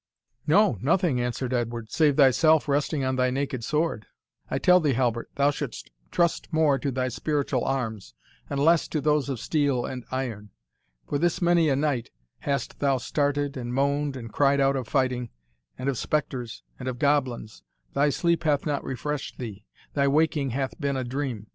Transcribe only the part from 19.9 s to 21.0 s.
thy waking hath been